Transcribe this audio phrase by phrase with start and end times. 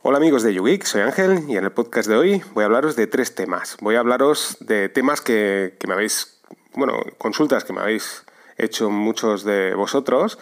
[0.00, 2.94] Hola amigos de YouGeek, soy Ángel y en el podcast de hoy voy a hablaros
[2.94, 3.76] de tres temas.
[3.80, 6.40] Voy a hablaros de temas que, me habéis,
[6.74, 8.24] bueno, consultas que me habéis
[8.58, 10.38] hecho muchos de vosotros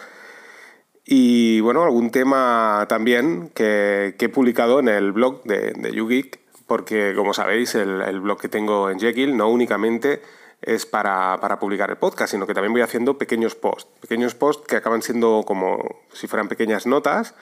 [1.03, 7.15] y bueno, algún tema también que, he publicado en el blog de, de YouGeek porque
[7.15, 10.21] como sabéis el, blog que tengo en Jekyll no únicamente
[10.61, 14.67] es para, para, publicar el podcast, sino que también voy haciendo pequeños posts, pequeños posts
[14.67, 15.83] que acaban siendo como
[16.13, 17.33] si fueran pequeñas notas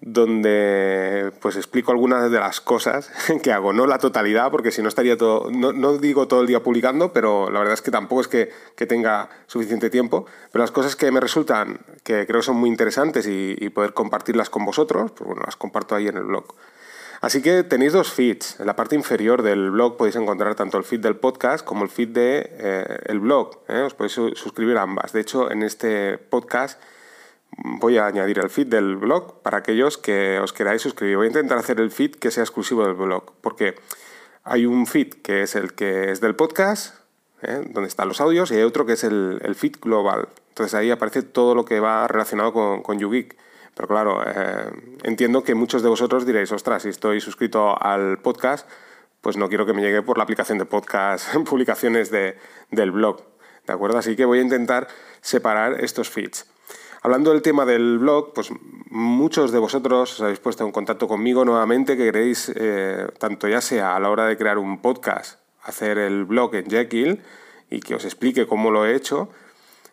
[0.00, 3.10] donde pues explico algunas de las cosas
[3.42, 6.62] que hago, no la totalidad, porque si no estaría todo, no, digo todo el día
[6.62, 10.96] publicando, pero la verdad es que tampoco es que, tenga suficiente tiempo, pero las cosas
[10.96, 15.42] que me resultan, que creo son muy interesantes y, poder compartirlas con vosotros, pues bueno,
[15.44, 16.54] las comparto ahí en el blog.
[17.20, 18.60] Así que tenéis dos feeds.
[18.60, 21.90] En la parte inferior del blog podéis encontrar tanto el feed del podcast como el
[21.90, 23.58] feed del de, eh, blog.
[23.68, 23.82] ¿eh?
[23.82, 25.12] Os podéis suscribir a ambas.
[25.12, 26.80] De hecho, en este podcast
[27.56, 31.16] voy a añadir el feed del blog para aquellos que os queráis suscribir.
[31.16, 33.76] Voy a intentar hacer el feed que sea exclusivo del blog, porque
[34.44, 36.94] hay un feed que es el que es del podcast,
[37.42, 37.62] ¿eh?
[37.70, 40.28] donde están los audios, y hay otro que es el, feed global.
[40.48, 43.36] Entonces ahí aparece todo lo que va relacionado con, con YouGeek.
[43.74, 44.70] Pero claro, eh,
[45.04, 48.68] entiendo que muchos de vosotros diréis, ostras, si estoy suscrito al podcast,
[49.20, 52.36] pues no quiero que me llegue por la aplicación de podcast publicaciones de,
[52.70, 53.22] del blog.
[53.66, 53.98] ¿De acuerdo?
[53.98, 54.88] Así que voy a intentar
[55.20, 56.46] separar estos feeds.
[57.08, 58.50] Hablando del tema del blog, pues
[58.90, 63.62] muchos de vosotros os habéis puesto en contacto conmigo nuevamente que queréis, eh, tanto ya
[63.62, 67.22] sea a la hora de crear un podcast, hacer el blog en Jekyll
[67.70, 69.30] y que os explique cómo lo he hecho,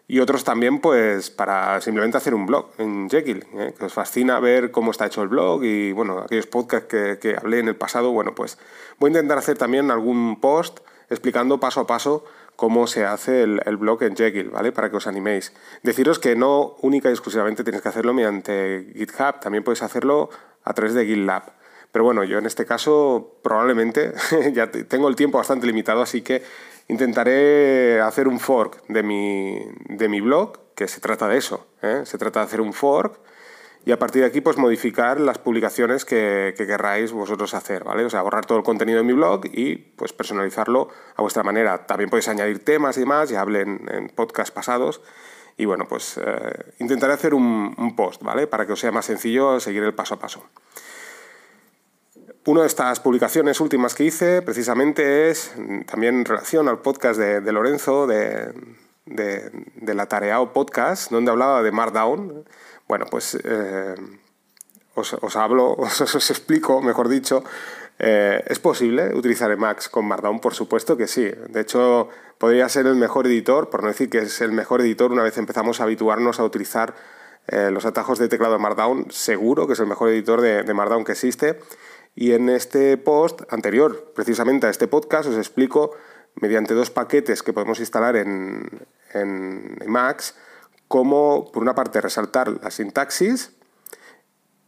[0.10, 3.74] y otros también pues para simplemente hacer un blog en Jekyll, ¿eh?
[3.80, 7.38] que os fascina ver cómo está hecho el blog y bueno, aquellos podcasts que, que
[7.38, 8.58] hablé en el pasado, bueno pues
[9.00, 10.80] voy a intentar hacer también algún post
[11.10, 12.26] explicando paso a paso
[12.56, 14.72] cómo se hace el, blog en Jekyll, ¿vale?
[14.72, 15.54] Para que os animéis.
[15.84, 20.30] Deciros que no única y exclusivamente tienes que hacerlo mediante GitHub, también puedes hacerlo
[20.64, 21.54] a través de GitLab.
[21.92, 24.14] Pero bueno, yo en este caso probablemente
[24.54, 26.44] ya tengo el tiempo bastante limitado, así que
[26.88, 29.60] intentaré hacer un fork de mi,
[29.90, 31.68] de mi blog, que se trata de eso.
[31.82, 32.02] ¿eh?
[32.06, 33.20] Se trata de hacer un fork
[33.86, 38.04] y a partir de aquí pues modificar las publicaciones que, querráis vosotros hacer, ¿vale?
[38.04, 41.86] O sea, borrar todo el contenido de mi blog y pues personalizarlo a vuestra manera.
[41.86, 45.02] También podéis añadir temas y demás, ya hablé en, podcast pasados
[45.56, 48.48] y bueno, pues eh, intentaré hacer un, post, ¿vale?
[48.48, 50.44] Para que os sea más sencillo seguir el paso a paso.
[52.46, 55.54] Una de estas publicaciones últimas que hice precisamente es
[55.86, 58.52] también en relación al podcast de, Lorenzo, de,
[59.06, 62.46] de, de la Tareao Podcast, donde hablaba de Markdown
[62.88, 63.96] bueno, pues eh,
[64.94, 67.44] os, hablo, os, explico, mejor dicho,
[67.98, 70.42] eh, ¿Es posible utilizar Emacs con Markdown?
[70.42, 71.32] Por supuesto que sí.
[71.48, 75.14] De hecho, podría ser el mejor editor, por no decir que es el mejor editor
[75.14, 76.94] una vez empezamos a habituarnos a utilizar
[77.48, 79.12] eh, los atajos de teclado de Markdown.
[79.12, 81.60] Seguro que es el mejor editor de, Markdown que existe.
[82.16, 85.92] Y en este post anterior, precisamente a este podcast, os explico
[86.36, 88.70] mediante dos paquetes que podemos instalar en,
[89.14, 90.36] en Emacs
[90.88, 93.52] cómo, por una parte, resaltar la sintaxis.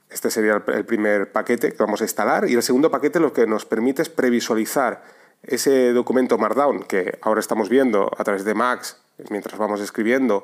[0.09, 2.49] Este sería el primer paquete que vamos a instalar.
[2.49, 5.03] Y el segundo paquete lo que nos permite es previsualizar
[5.43, 8.97] ese documento Markdown que ahora estamos viendo a través de Max,
[9.29, 10.43] mientras vamos escribiendo,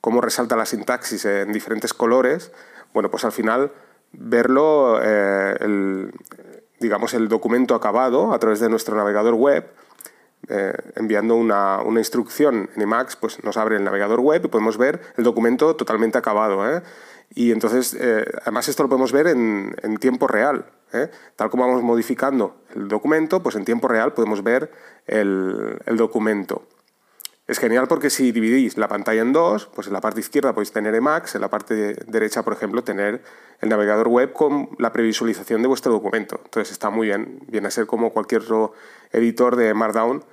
[0.00, 2.52] cómo resalta la sintaxis en diferentes colores.
[2.92, 3.72] Bueno, pues al final
[4.12, 6.10] verlo, eh,
[6.78, 9.70] digamos, el documento acabado a través de nuestro navegador web
[10.48, 15.00] eh, enviando una, instrucción en Emacs, pues nos abre el navegador web y podemos ver
[15.16, 16.68] el documento totalmente acabado.
[16.70, 16.82] ¿eh?
[17.34, 20.66] Y entonces, eh, además esto lo podemos ver en, tiempo real.
[21.36, 24.70] Tal como vamos modificando el documento, pues en tiempo real podemos ver
[25.06, 26.62] el, el documento.
[27.48, 30.70] Es genial porque si dividís la pantalla en dos, pues en la parte izquierda podéis
[30.70, 33.22] tener Emacs, en la parte derecha, por ejemplo, tener
[33.62, 36.38] el navegador web con la previsualización de vuestro documento.
[36.44, 38.74] Entonces está muy bien, viene a ser como cualquier otro
[39.12, 40.24] editor de Markdown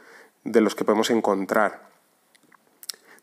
[0.45, 1.89] de los que podemos encontrar.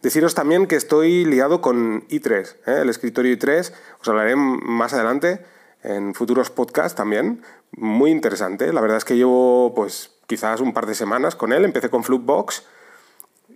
[0.02, 2.78] Deciros también que estoy liado con i3, ¿eh?
[2.82, 5.44] el escritorio i3, os hablaré más adelante
[5.82, 7.42] en futuros podcasts también,
[7.72, 8.72] muy interesante.
[8.72, 12.04] La verdad es que llevo pues quizás un par de semanas con él, empecé con
[12.04, 12.64] Flugbox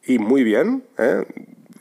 [0.04, 0.84] y muy bien.
[0.98, 1.24] ¿eh?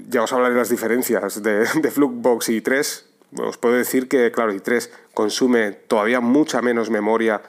[0.09, 3.03] Ya os hablaré las diferencias de, de y i3.
[3.37, 7.41] Os puedo decir que, claro, i3 consume todavía mucha menos memoria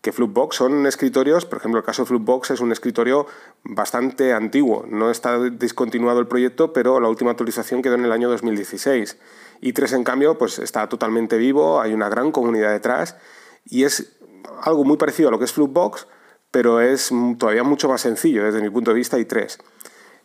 [0.00, 3.26] que Flupbox son escritorios, por ejemplo, el caso de Flupbox es un escritorio
[3.64, 8.30] bastante antiguo, no está discontinuado el proyecto, pero la última actualización quedó en el año
[8.30, 9.18] 2016.
[9.60, 13.16] Y 3 en cambio, pues está totalmente vivo, hay una gran comunidad detrás
[13.64, 14.16] y es
[14.62, 16.06] algo muy parecido a lo que es Flupbox,
[16.50, 19.58] pero es todavía mucho más sencillo desde mi punto de vista i3.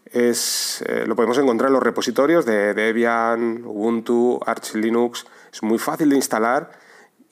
[0.05, 5.79] Es, eh, lo podemos encontrar en los repositorios de Debian, Ubuntu, Arch Linux, es muy
[5.79, 6.71] fácil de instalar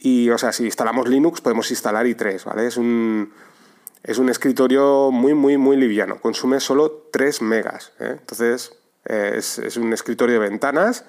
[0.06, 2.68] Y, o sea, si instalamos Linux podemos instalar i3, ¿vale?
[2.68, 3.32] Es un,
[4.04, 6.20] es un escritorio muy, muy, muy liviano.
[6.20, 7.94] Consume solo 3 megas.
[8.02, 8.18] ¿eh?
[8.20, 8.74] Entonces,
[9.06, 11.06] eh, es, es, un escritorio de ventanas.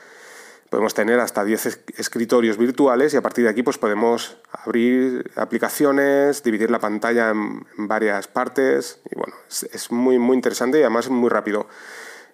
[0.70, 6.44] Podemos tener hasta 10 escritorios virtuales y a partir de aquí pues podemos abrir aplicaciones,
[6.44, 9.00] dividir la pantalla en, varias partes.
[9.10, 11.66] Y bueno, es, es, muy, muy interesante y además muy rápido.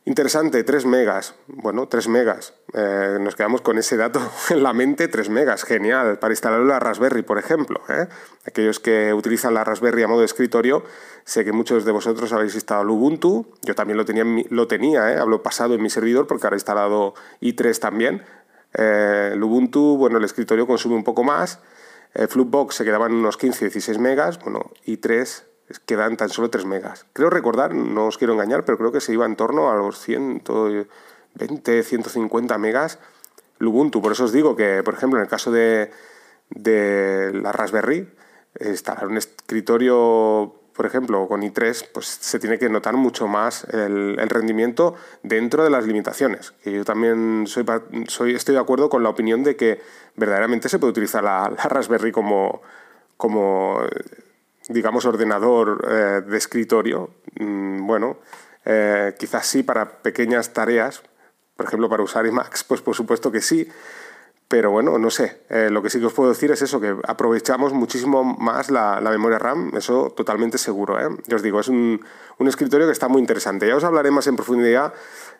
[0.06, 1.34] Interesante, 3 megas.
[1.46, 2.54] Bueno, 3 megas.
[2.72, 4.20] Eh, nos quedamos con ese dato
[4.50, 5.64] en la mente, 3 megas.
[5.64, 6.18] Genial.
[6.18, 7.82] Para instalar la Raspberry, por ejemplo.
[7.90, 8.08] ¿eh?
[8.46, 10.84] Aquellos que utilizan la Raspberry a modo de escritorio,
[11.24, 13.54] sé que muchos de vosotros habéis instalado Ubuntu.
[13.62, 15.18] Yo también lo tenía, lo tenía ¿eh?
[15.18, 18.24] hablo pasado en mi servidor porque ahora he instalado i3 también.
[18.72, 21.58] El Ubuntu, bueno, el escritorio consume un poco más.
[22.14, 24.38] El Flupbox se quedaban unos 15-16 megas.
[24.38, 25.49] Bueno, i3
[25.86, 27.06] quedan tan solo 3 megas.
[27.12, 29.98] Creo recordar, no os quiero engañar, pero creo que se iba en torno a los
[30.00, 32.98] 120, 150 megas
[33.68, 34.00] Ubuntu.
[34.00, 35.90] Por eso os digo que, por ejemplo, en el caso de,
[36.50, 38.08] de la Raspberry,
[38.60, 44.16] instalar un escritorio, por ejemplo, con i3, pues se tiene que notar mucho más el,
[44.18, 46.54] el rendimiento dentro de las limitaciones.
[46.64, 47.64] Y yo también soy,
[48.08, 49.80] soy, estoy de acuerdo con la opinión de que
[50.16, 52.62] verdaderamente se puede utilizar la, la Raspberry como,
[53.16, 53.80] como
[54.70, 58.18] digamos, ordenador eh, de escritorio, mm, bueno,
[58.64, 61.02] eh, quizás sí para pequeñas tareas,
[61.56, 63.68] por ejemplo, para usar Emacs, pues por supuesto que sí,
[64.50, 66.96] pero bueno, no sé, eh, lo que sí que os puedo decir es eso, que
[67.06, 70.98] aprovechamos muchísimo más la, la memoria RAM, eso totalmente seguro.
[70.98, 71.08] ¿eh?
[71.28, 72.04] Yo os digo, es un,
[72.36, 73.68] un, escritorio que está muy interesante.
[73.68, 74.92] Ya os hablaré más en profundidad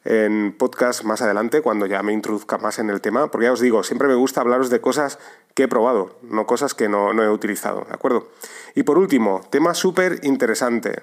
[0.04, 3.58] en podcast más adelante, cuando ya me introduzca más en el tema, porque ya os
[3.58, 5.18] digo, siempre me gusta hablaros de cosas
[5.54, 8.28] que he probado, no cosas que no, no he utilizado, ¿de acuerdo?
[8.76, 11.02] Y por último, tema súper interesante.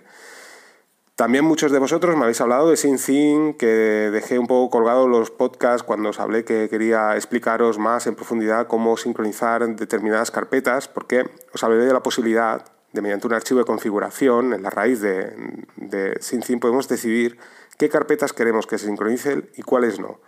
[1.17, 5.31] También muchos de vosotros me habéis hablado de SyncThing, que dejé un poco colgado los
[5.31, 11.27] podcasts cuando os hablé que quería explicaros más en profundidad cómo sincronizar determinadas carpetas, porque
[11.51, 15.33] os hablé de la posibilidad de, mediante un archivo de configuración, en la raíz de,
[15.77, 17.39] de SyncThing, podemos decidir
[17.79, 20.19] qué carpetas queremos que se sincronicen y cuáles no.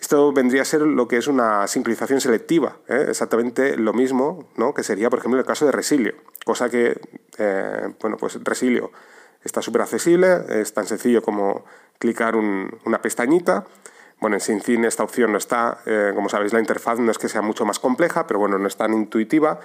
[0.00, 3.08] Esto vendría a ser lo que es una sincronización selectiva, ¿eh?
[3.10, 4.72] exactamente lo mismo ¿no?
[4.72, 6.14] que sería, por ejemplo, el caso de Resilio,
[6.46, 6.98] cosa que,
[7.36, 8.90] eh, bueno, pues Resilio
[9.44, 11.64] está súper accesible, es tan sencillo como
[11.98, 13.64] clicar un, una pestañita.
[14.20, 17.28] Bueno, en SyncIn esta opción no está, eh, como sabéis la interfaz no es que
[17.28, 19.60] sea mucho más compleja, pero bueno, no es tan intuitiva.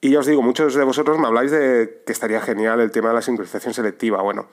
[0.00, 3.08] Y ya os digo, muchos de vosotros me habláis de que estaría genial el tema
[3.08, 4.20] de la sincronización selectiva.
[4.20, 4.48] Bueno,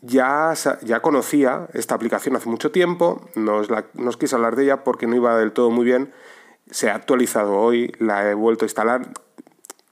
[0.00, 0.52] ya,
[0.82, 4.64] ya conocía esta aplicación hace mucho tiempo, no os, la, no os quise hablar de
[4.64, 6.12] ella porque no iba del todo muy bien.
[6.70, 9.08] Se ha actualizado hoy, la he vuelto a instalar.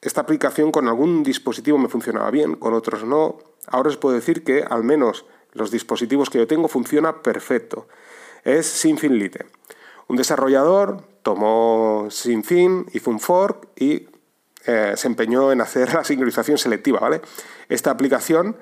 [0.02, 3.38] Esta aplicación con algún dispositivo me funcionaba bien, con otros no.
[3.66, 7.88] Ahora os puedo decir que al menos los dispositivos que yo tengo funciona perfecto.
[8.44, 9.46] Es Sinfin Lite.
[10.08, 14.08] Un desarrollador tomó Sinfin, hizo un fork y
[14.66, 17.22] eh, se empeñó en hacer la sincronización selectiva, ¿vale?
[17.68, 18.56] Esta aplicación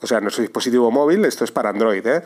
[0.00, 2.22] o sea, nuestro dispositivo móvil, esto es para Android, ¿eh?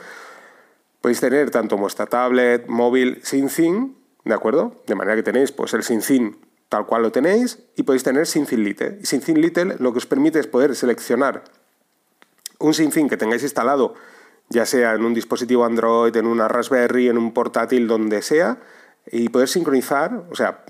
[1.00, 4.76] podéis tener tanto vuestra tablet, móvil, SyncThing, ¿de acuerdo?
[4.86, 6.36] De manera que tenéis pues, el SyncThing
[6.70, 8.98] tal cual lo tenéis y podéis tener SyncThing Lite.
[9.02, 11.44] Y SyncThing Lite lo que os permite es poder seleccionar
[12.58, 13.94] un SyncThing que tengáis instalado,
[14.48, 18.58] ya sea en un dispositivo Android, en una Raspberry, en un portátil, donde sea,
[19.10, 20.64] y poder sincronizar, o sea,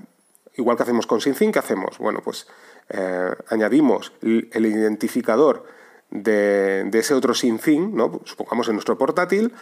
[0.56, 1.98] igual que hacemos con SyncThing, ¿qué hacemos?
[1.98, 2.48] Bueno, pues
[2.88, 5.64] eh, añadimos el identificador
[6.10, 8.20] de, ese otro SyncThing, ¿no?
[8.24, 9.52] supongamos en nuestro portátil,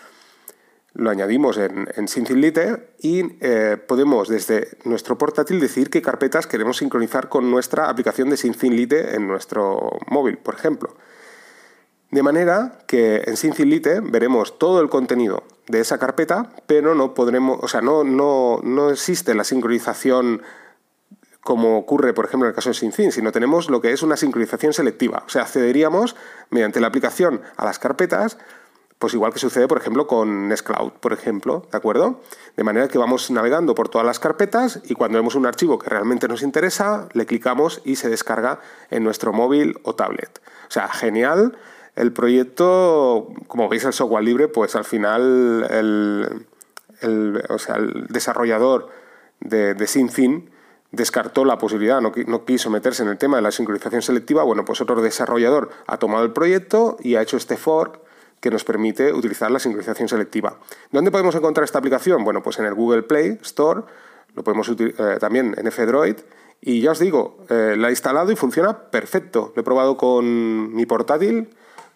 [0.99, 2.07] lo añadimos en, en
[2.99, 8.37] y eh, podemos desde nuestro portátil decir qué carpetas queremos sincronizar con nuestra aplicación de
[8.37, 10.97] SyncThing Lite en nuestro móvil, por ejemplo.
[12.11, 17.14] De manera que en SyncThing Lite veremos todo el contenido de esa carpeta, pero no
[17.14, 20.43] podremos, o sea, no, no, no existe la sincronización
[21.43, 24.17] como ocurre, por ejemplo, en el caso de SyncThing, sino tenemos lo que es una
[24.17, 25.23] sincronización selectiva.
[25.26, 26.17] O sea, accederíamos
[26.50, 28.37] mediante la aplicación a las carpetas,
[28.99, 32.21] pues igual que sucede, por ejemplo, con Nextcloud, por ejemplo, ¿de acuerdo?
[32.57, 35.88] De manera que vamos navegando por todas las carpetas y cuando vemos un archivo que
[35.88, 40.40] realmente nos interesa, le clicamos y se descarga en nuestro móvil o tablet.
[40.69, 41.57] O sea, genial.
[41.95, 46.47] El proyecto, como veis, el software libre, pues al final el,
[47.00, 48.88] el, o sea, el desarrollador
[49.40, 50.50] de, de SyncThing
[50.90, 54.64] descartó la posibilidad, no, no, quiso meterse en el tema de la sincronización selectiva, bueno,
[54.64, 58.00] pues otro desarrollador ha tomado el proyecto y ha hecho este fork
[58.40, 60.59] que nos permite utilizar la sincronización selectiva.
[60.92, 62.25] ¿Dónde podemos encontrar esta aplicación?
[62.25, 63.83] Bueno, pues en el Google Play Store,
[64.35, 66.16] lo podemos eh, también en F-Droid,
[66.61, 69.52] y ya os digo, eh, la he instalado y funciona perfecto.
[69.54, 71.50] Lo he probado con mi portátil,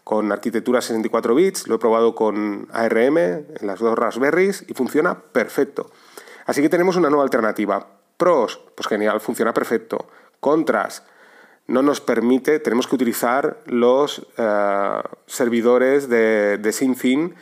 [0.04, 5.20] con arquitectura 64 bits, lo he probado con ARM en las dos Raspberries y funciona
[5.20, 5.90] perfecto.
[6.46, 10.08] Así que tenemos una nueva alternativa Pros, pues genial, funciona perfecto.
[10.38, 11.02] Contras,
[11.66, 17.34] no nos permite, tenemos que utilizar los eh, servidores de, de SyncIn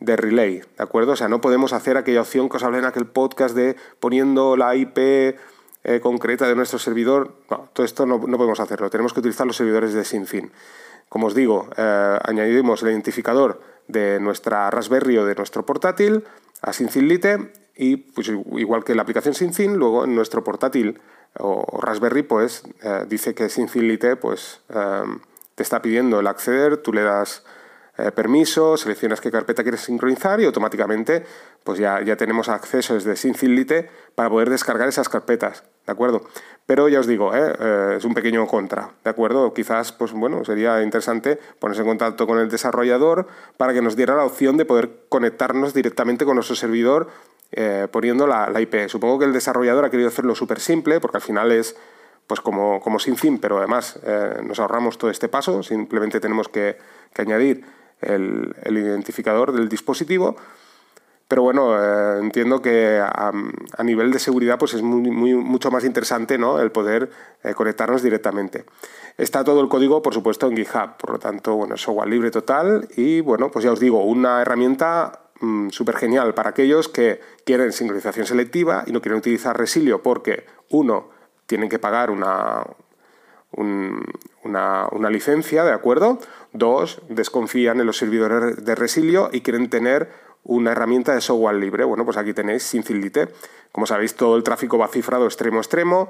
[0.00, 1.12] de relay, ¿de acuerdo?
[1.12, 4.56] O sea, no podemos hacer aquella opción que os hablé en aquel podcast de poniendo
[4.56, 7.36] la IP eh, concreta de nuestro servidor.
[7.50, 10.52] No, todo esto no, podemos hacerlo, tenemos que utilizar los servidores de SyncIn.
[11.08, 16.24] Como os digo, eh, añadimos el identificador de nuestra Raspberry o de nuestro portátil
[16.60, 20.98] a SyncIn Lite y pues igual que la aplicación SyncIn, luego en nuestro portátil
[21.38, 24.62] o Raspberry pues eh, dice que SyncIn Lite pues
[25.54, 27.44] te está pidiendo el acceder, tú le das
[27.98, 31.24] eh, permiso, seleccionas qué carpeta quieres sincronizar y automáticamente
[31.64, 36.20] pues ya, ya tenemos acceso desde SyncInLite para poder descargar esas carpetas, ¿de acuerdo?
[36.66, 37.34] Pero ya os digo.
[37.34, 39.54] Eh, es un pequeño contra, ¿de acuerdo?
[39.54, 44.14] Quizás, pues bueno, sería interesante ponerse en contacto con el desarrollador para que nos diera
[44.14, 47.08] la opción de poder conectarnos directamente con nuestro servidor
[47.90, 48.88] poniendo la, la, IP.
[48.88, 51.76] Supongo que el desarrollador ha querido hacerlo súper simple porque al final es
[52.26, 54.00] pues como, como sin fin, pero además
[54.42, 56.76] nos ahorramos todo este paso, simplemente tenemos que,
[57.14, 57.64] que añadir
[58.00, 60.36] el, identificador del dispositivo.
[61.28, 63.32] Pero bueno, eh, entiendo que a,
[63.82, 66.60] nivel de seguridad pues es muy, mucho más interesante ¿no?
[66.60, 67.10] el poder
[67.42, 68.64] eh, conectarnos directamente.
[69.18, 72.86] Está todo el código, por supuesto, en GitHub, por lo tanto, bueno, software libre total
[72.96, 77.72] y bueno, pues ya os digo, una herramienta mm, súper genial para aquellos que quieren
[77.72, 81.10] sincronización selectiva y no quieren utilizar Resilio porque, uno,
[81.46, 82.64] tienen que pagar una,
[83.52, 86.18] una, una, licencia, ¿de acuerdo?
[86.52, 90.10] Dos, desconfían en los servidores de Resilio y quieren tener
[90.44, 91.84] una herramienta de software libre.
[91.84, 93.28] Bueno, pues aquí tenéis SyncInLite.
[93.72, 96.08] Como sabéis, todo el tráfico va cifrado extremo a extremo.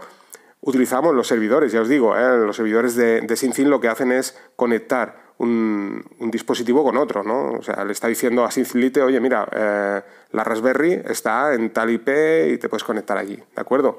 [0.61, 2.39] Utilizamos los servidores, ya os digo, ¿eh?
[2.39, 7.53] los servidores de, de lo que hacen es conectar un, dispositivo con otro, ¿no?
[7.53, 10.03] O sea, le está diciendo a SyncInLite, oye, mira, eh,
[10.33, 12.09] la Raspberry está en tal IP
[12.53, 13.99] y te puedes conectar allí, ¿de acuerdo?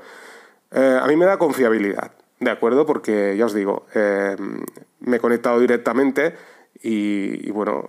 [0.72, 2.12] Eh, a mí me da confiabilidad.
[2.40, 4.36] De acuerdo, porque ya os digo, eh,
[5.00, 6.36] me he conectado directamente
[6.84, 7.88] y, bueno,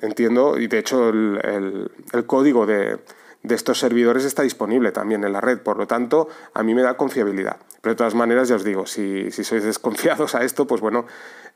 [0.00, 1.90] entiendo, y de hecho el,
[2.26, 2.98] código de,
[3.48, 6.96] estos servidores está disponible también en la red, por lo tanto, a mí me da
[6.96, 7.58] confiabilidad.
[7.82, 11.04] Pero de todas maneras, ya os digo, si, sois desconfiados a esto, pues bueno,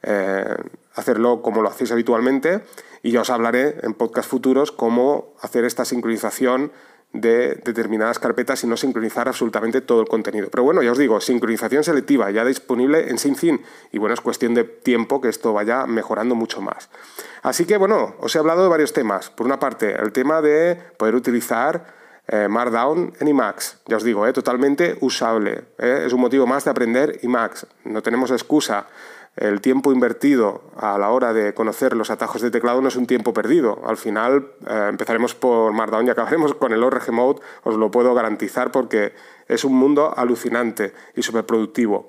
[0.02, 0.54] eh,
[0.94, 2.62] hacerlo como lo hacéis habitualmente
[3.02, 6.72] y ya os hablaré en podcast futuros cómo hacer esta sincronización
[7.12, 10.48] de determinadas carpetas y no sincronizar absolutamente todo el contenido.
[10.50, 13.62] Pero bueno, ya os digo, sincronización selectiva ya disponible en SyncIn
[13.92, 16.90] y bueno, es cuestión de tiempo que esto vaya mejorando mucho más.
[17.42, 19.30] Así que bueno, os he hablado de varios temas.
[19.30, 21.98] Por una parte, el tema de poder utilizar
[22.30, 23.80] eh, Markdown en Emacs.
[23.86, 25.64] Ya os digo, eh, totalmente usable.
[25.78, 27.66] Eh, es un motivo más de aprender Emacs.
[27.84, 28.86] No tenemos excusa
[29.38, 33.06] el tiempo invertido a la hora de conocer los atajos de teclado no es un
[33.06, 33.80] tiempo perdido.
[33.86, 38.14] Al final eh, empezaremos por Markdown y acabaremos con el ORG Mode, os lo puedo
[38.14, 39.12] garantizar porque
[39.46, 42.08] es un mundo alucinante y súper productivo.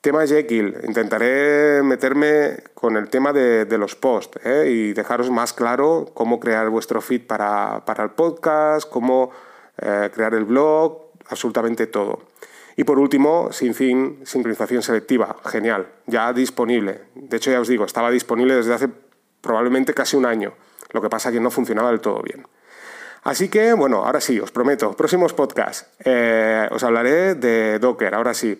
[0.00, 4.68] Tema Jekyll, intentaré meterme con el tema de, los posts ¿eh?
[4.68, 9.30] y dejaros más claro cómo crear vuestro feed para, el podcast, cómo
[9.78, 12.18] eh, crear el blog, absolutamente todo.
[12.76, 15.36] Y por último, sin fin, sincronización selectiva.
[15.44, 17.02] Genial, ya disponible.
[17.14, 18.88] De hecho, ya os digo, estaba disponible desde hace
[19.40, 20.54] probablemente casi un año.
[20.90, 22.46] Lo que pasa es que no funcionaba del todo bien.
[23.24, 25.86] Así que, bueno, ahora sí, os prometo, próximos podcasts.
[26.04, 28.58] Eh, os hablaré de Docker, ahora sí.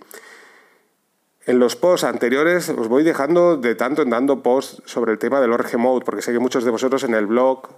[1.44, 5.40] En los posts anteriores os voy dejando de tanto en dando posts sobre el tema
[5.40, 7.68] del Org Mode, porque sé que muchos de vosotros en el blog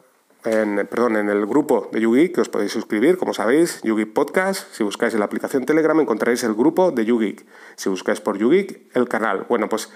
[0.44, 4.72] en, perdón, en el grupo de YouGeek, que os podéis suscribir, como sabéis, YouGeek Podcast.
[4.72, 7.46] Si buscáis en la aplicación Telegram encontraréis el grupo de YouGeek.
[7.76, 9.46] Si buscáis por YouGeek, el canal.
[9.48, 9.90] Bueno, pues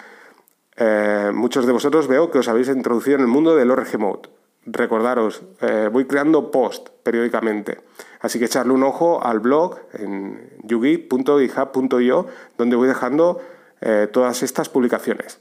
[0.77, 4.31] eh, muchos de vosotros veo que os habéis introducido en el mundo del ORG Mode.
[4.65, 7.81] Recordaros, eh, voy creando post periódicamente.
[8.21, 12.27] Así que echarle un ojo al blog en yugeek.github.io,
[12.57, 13.41] donde voy dejando
[13.81, 15.39] eh, todas estas publicaciones.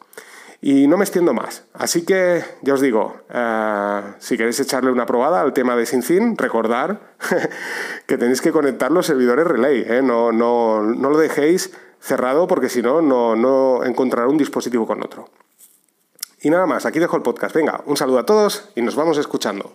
[0.62, 1.66] Y no me extiendo más.
[1.74, 6.38] Así que ya os digo, eh, si queréis echarle una probada al tema de SynCin,
[6.38, 7.16] recordar
[8.08, 9.86] que tenéis que conectar los servidores Relay.
[9.88, 10.02] ¿eh?
[10.02, 15.30] No, no, no, lo dejéis cerrado porque si no, no encontrará un dispositivo con otro.
[16.42, 17.56] Y nada más, aquí dejo el podcast.
[17.56, 19.74] Venga, un saludo a todos y nos vamos escuchando.